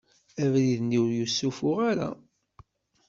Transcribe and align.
Abrid-nni 0.43 0.97
ur 1.03 1.09
yessufuɣ 1.13 1.77
ara. 1.89 2.09